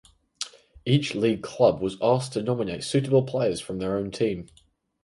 Each 0.83 1.13
league 1.13 1.43
club 1.43 1.79
was 1.79 1.97
asked 2.01 2.33
to 2.33 2.41
nominate 2.41 2.83
suitable 2.83 3.21
players 3.21 3.61
from 3.61 3.77
their 3.77 3.97
own 3.97 4.09
team. 4.09 4.47